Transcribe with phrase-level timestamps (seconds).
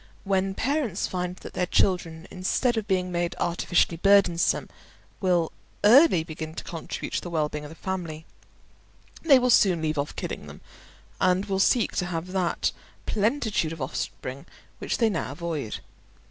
[0.23, 4.67] When parents find that their children, instead of being made artificially burdensome,
[5.19, 5.51] will
[5.83, 8.25] early begin to contribute to the well being of the family,
[9.21, 10.61] they will soon leave off killing them,
[11.19, 12.71] and will seek to have that
[13.05, 14.47] plenitude of offspring
[14.79, 15.81] which they now avoid.